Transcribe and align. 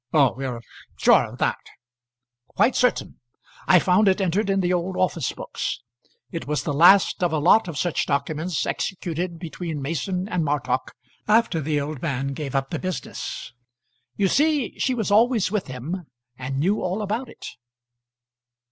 "Oh; 0.13 0.41
you're 0.41 0.63
sure 0.97 1.25
of 1.25 1.37
that?" 1.37 1.59
"Quite 2.47 2.75
certain. 2.75 3.19
I 3.67 3.77
found 3.77 4.07
it 4.07 4.19
entered 4.19 4.49
in 4.49 4.59
the 4.61 4.73
old 4.73 4.97
office 4.97 5.31
books. 5.31 5.83
It 6.31 6.47
was 6.47 6.63
the 6.63 6.73
last 6.73 7.21
of 7.23 7.31
a 7.31 7.37
lot 7.37 7.67
of 7.67 7.77
such 7.77 8.07
documents 8.07 8.65
executed 8.65 9.37
between 9.37 9.79
Mason 9.79 10.27
and 10.27 10.43
Martock 10.43 10.95
after 11.27 11.61
the 11.61 11.79
old 11.79 12.01
man 12.01 12.29
gave 12.29 12.55
up 12.55 12.71
the 12.71 12.79
business. 12.79 13.53
You 14.17 14.27
see 14.27 14.73
she 14.79 14.95
was 14.95 15.11
always 15.11 15.51
with 15.51 15.67
him, 15.67 16.07
and 16.35 16.57
knew 16.57 16.81
all 16.81 17.03
about 17.03 17.29
it." 17.29 17.45